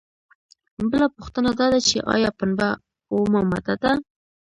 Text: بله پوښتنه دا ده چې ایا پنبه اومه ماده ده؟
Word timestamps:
بله 0.89 1.07
پوښتنه 1.15 1.49
دا 1.59 1.65
ده 1.73 1.79
چې 1.87 1.97
ایا 2.13 2.29
پنبه 2.39 2.69
اومه 3.13 3.41
ماده 3.49 3.75
ده؟ 3.83 3.91